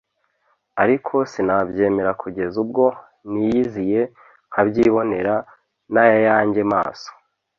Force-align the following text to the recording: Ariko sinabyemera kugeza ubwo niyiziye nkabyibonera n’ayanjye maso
Ariko 0.83 1.15
sinabyemera 1.31 2.11
kugeza 2.21 2.55
ubwo 2.63 2.85
niyiziye 3.31 4.01
nkabyibonera 4.49 5.35
n’ayanjye 5.93 6.61
maso 6.73 7.09